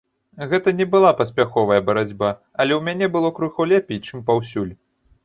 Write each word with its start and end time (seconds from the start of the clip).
Гэта 0.51 0.71
не 0.77 0.85
была 0.93 1.11
паспяховая 1.19 1.77
барацьба, 1.89 2.31
але 2.63 2.73
ў 2.77 2.81
мяне 2.87 3.11
было 3.17 3.31
крыху 3.41 3.69
лепей, 3.73 4.01
чым 4.07 4.25
паўсюль. 4.31 4.73